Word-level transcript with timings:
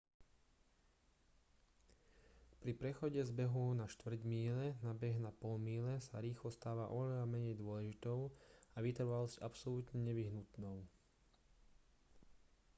pri 2.61 2.71
prechode 2.79 3.19
z 3.21 3.29
behu 3.39 3.67
na 3.79 3.85
štvrť 3.93 4.21
míle 4.33 4.67
na 4.85 4.91
beh 5.01 5.17
na 5.25 5.29
pol 5.41 5.55
míle 5.67 5.95
sa 6.07 6.17
rýchlosť 6.25 6.57
stáva 6.59 6.85
oveľa 6.97 7.23
menej 7.33 7.55
dôležitou 7.61 8.19
a 8.75 8.81
vytrvalosť 8.87 9.41
absolútne 9.47 9.99
nevyhnutnou 10.03 10.77